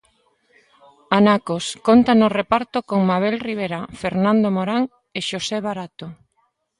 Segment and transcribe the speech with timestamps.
[1.19, 4.83] "Anacos" conta no reparto con Mabel Ribera, Fernando Morán
[5.17, 6.05] e Xosé Barato.